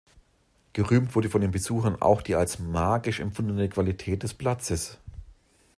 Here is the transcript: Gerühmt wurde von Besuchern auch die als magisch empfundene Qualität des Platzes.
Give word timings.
Gerühmt 0.73 1.13
wurde 1.15 1.29
von 1.29 1.51
Besuchern 1.51 2.01
auch 2.01 2.23
die 2.23 2.33
als 2.33 2.57
magisch 2.57 3.19
empfundene 3.19 3.69
Qualität 3.69 4.23
des 4.23 4.33
Platzes. 4.33 4.97